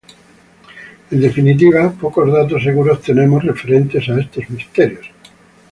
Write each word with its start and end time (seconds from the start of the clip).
En 1.11 1.19
definitiva, 1.21 1.91
pocos 1.91 2.27
datos 2.33 2.63
seguros 2.63 3.03
tenemos 3.03 3.43
referentes 3.43 4.09
a 4.09 4.19
estos 4.19 4.49
misterios. 4.49 5.11